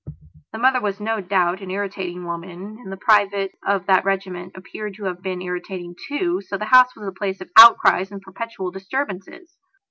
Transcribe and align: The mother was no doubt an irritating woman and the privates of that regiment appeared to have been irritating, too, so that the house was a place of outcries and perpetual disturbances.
The 0.51 0.57
mother 0.57 0.81
was 0.81 0.99
no 0.99 1.21
doubt 1.21 1.61
an 1.61 1.69
irritating 1.69 2.25
woman 2.25 2.79
and 2.83 2.91
the 2.91 2.97
privates 2.97 3.53
of 3.63 3.85
that 3.85 4.03
regiment 4.03 4.53
appeared 4.57 4.95
to 4.95 5.03
have 5.03 5.21
been 5.21 5.43
irritating, 5.43 5.93
too, 6.07 6.41
so 6.41 6.55
that 6.57 6.65
the 6.65 6.75
house 6.75 6.95
was 6.95 7.07
a 7.07 7.11
place 7.11 7.39
of 7.39 7.51
outcries 7.55 8.09
and 8.11 8.19
perpetual 8.19 8.71
disturbances. 8.71 9.59